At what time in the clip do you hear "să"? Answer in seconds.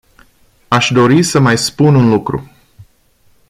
1.23-1.39